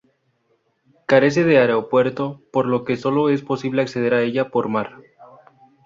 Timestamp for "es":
3.29-3.43